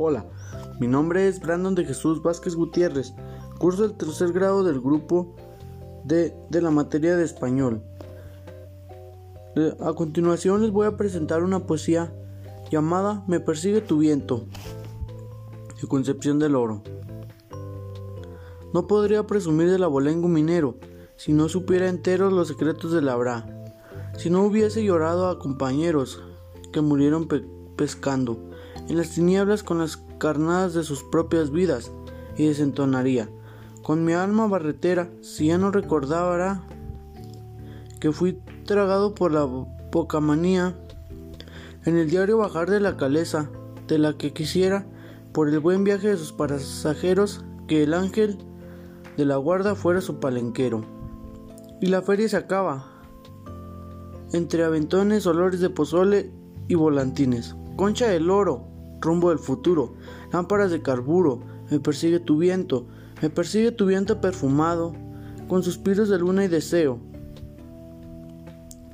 Hola, 0.00 0.24
mi 0.78 0.86
nombre 0.86 1.26
es 1.26 1.40
Brandon 1.40 1.74
de 1.74 1.84
Jesús 1.84 2.22
Vázquez 2.22 2.54
Gutiérrez, 2.54 3.14
curso 3.58 3.84
el 3.84 3.94
tercer 3.96 4.32
grado 4.32 4.62
del 4.62 4.80
grupo 4.80 5.34
de, 6.04 6.34
de 6.50 6.62
la 6.62 6.70
materia 6.70 7.16
de 7.16 7.24
español. 7.24 7.82
Eh, 9.56 9.74
A 9.80 9.92
continuación 9.94 10.62
les 10.62 10.70
voy 10.70 10.86
a 10.86 10.96
presentar 10.96 11.42
una 11.42 11.66
poesía 11.66 12.12
llamada 12.70 13.24
Me 13.26 13.40
persigue 13.40 13.80
tu 13.80 13.98
viento, 13.98 14.44
de 15.80 15.88
Concepción 15.88 16.38
del 16.38 16.54
Oro. 16.54 16.82
No 18.72 18.86
podría 18.86 19.26
presumir 19.26 19.68
del 19.70 19.82
abolengo 19.82 20.28
minero 20.28 20.76
si 21.16 21.32
no 21.32 21.48
supiera 21.48 21.88
enteros 21.88 22.32
los 22.32 22.46
secretos 22.46 22.92
del 22.92 23.08
Abra, 23.08 23.46
si 24.16 24.30
no 24.30 24.44
hubiese 24.44 24.84
llorado 24.84 25.28
a 25.28 25.40
compañeros 25.40 26.22
que 26.72 26.80
murieron 26.82 27.26
pe- 27.26 27.44
pescando 27.76 28.38
en 28.88 28.96
las 28.96 29.10
tinieblas 29.10 29.62
con 29.62 29.78
las 29.78 29.98
carnadas 30.18 30.74
de 30.74 30.82
sus 30.82 31.02
propias 31.04 31.50
vidas 31.50 31.92
y 32.36 32.46
desentonaría. 32.46 33.28
Con 33.82 34.04
mi 34.04 34.12
alma 34.12 34.46
barretera 34.46 35.10
si 35.22 35.46
ya 35.46 35.58
no 35.58 35.70
recordara 35.70 36.62
que 38.00 38.12
fui 38.12 38.40
tragado 38.64 39.14
por 39.14 39.32
la 39.32 39.46
poca 39.90 40.20
manía 40.20 40.74
en 41.84 41.96
el 41.96 42.10
diario 42.10 42.38
bajar 42.38 42.70
de 42.70 42.80
la 42.80 42.96
caleza 42.96 43.50
de 43.86 43.98
la 43.98 44.16
que 44.16 44.32
quisiera 44.32 44.86
por 45.32 45.48
el 45.48 45.60
buen 45.60 45.84
viaje 45.84 46.08
de 46.08 46.16
sus 46.16 46.32
pasajeros 46.32 47.44
que 47.66 47.82
el 47.82 47.94
ángel 47.94 48.38
de 49.16 49.24
la 49.24 49.36
guarda 49.36 49.74
fuera 49.74 50.00
su 50.00 50.20
palenquero. 50.20 50.84
Y 51.80 51.86
la 51.86 52.02
feria 52.02 52.28
se 52.28 52.36
acaba 52.36 52.86
entre 54.32 54.64
aventones 54.64 55.26
olores 55.26 55.60
de 55.60 55.70
pozole 55.70 56.30
y 56.66 56.74
volantines. 56.74 57.56
Concha 57.76 58.08
del 58.08 58.30
oro 58.30 58.66
rumbo 59.00 59.30
del 59.30 59.38
futuro 59.38 59.94
lámparas 60.32 60.70
de 60.70 60.82
carburo 60.82 61.40
me 61.70 61.80
persigue 61.80 62.20
tu 62.20 62.38
viento 62.38 62.86
me 63.22 63.30
persigue 63.30 63.72
tu 63.72 63.86
viento 63.86 64.20
perfumado 64.20 64.94
con 65.48 65.62
suspiros 65.62 66.08
de 66.08 66.18
luna 66.18 66.44
y 66.44 66.48
deseo 66.48 67.00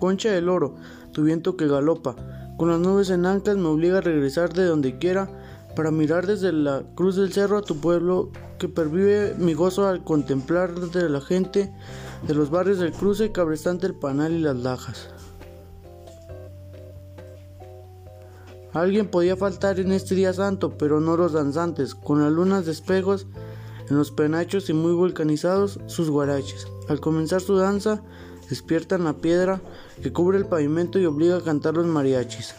Concha 0.04 0.32
del 0.32 0.50
oro, 0.50 0.74
tu 1.12 1.22
viento 1.22 1.56
que 1.56 1.66
galopa, 1.66 2.14
con 2.58 2.68
las 2.68 2.78
nubes 2.78 3.08
en 3.08 3.24
anclas 3.24 3.56
me 3.56 3.68
obliga 3.68 3.98
a 3.98 4.02
regresar 4.02 4.52
de 4.52 4.66
donde 4.66 4.98
quiera 4.98 5.30
para 5.74 5.90
mirar 5.90 6.26
desde 6.26 6.52
la 6.52 6.82
cruz 6.94 7.16
del 7.16 7.32
cerro 7.32 7.56
a 7.56 7.62
tu 7.62 7.80
pueblo 7.80 8.30
que 8.58 8.68
pervive 8.68 9.34
mi 9.38 9.54
gozo 9.54 9.86
al 9.86 10.04
contemplar 10.04 10.74
de 10.74 11.08
la 11.08 11.22
gente 11.22 11.72
de 12.26 12.34
los 12.34 12.50
barrios 12.50 12.80
del 12.80 12.92
cruce, 12.92 13.32
cabrestante 13.32 13.86
el 13.86 13.94
panal 13.94 14.32
y 14.32 14.40
las 14.40 14.56
lajas. 14.56 15.08
Alguien 18.74 19.06
podía 19.06 19.36
faltar 19.36 19.78
en 19.78 19.92
este 19.92 20.16
día 20.16 20.32
santo, 20.32 20.76
pero 20.76 21.00
no 21.00 21.16
los 21.16 21.32
danzantes, 21.32 21.94
con 21.94 22.20
las 22.20 22.32
lunas 22.32 22.66
de 22.66 22.72
espejos 22.72 23.28
en 23.88 23.96
los 23.96 24.10
penachos 24.10 24.68
y 24.68 24.72
muy 24.72 24.92
vulcanizados 24.92 25.78
sus 25.86 26.10
guaraches. 26.10 26.66
Al 26.88 26.98
comenzar 26.98 27.40
su 27.40 27.56
danza, 27.56 28.02
despiertan 28.50 29.04
la 29.04 29.12
piedra 29.12 29.60
que 30.02 30.12
cubre 30.12 30.38
el 30.38 30.46
pavimento 30.46 30.98
y 30.98 31.06
obliga 31.06 31.36
a 31.36 31.44
cantar 31.44 31.74
los 31.74 31.86
mariachis. 31.86 32.56